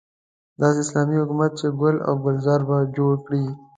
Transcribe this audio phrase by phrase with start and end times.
[0.61, 3.43] داسې اسلامي حکومت چې ګل او ګلزار به جوړ کړي.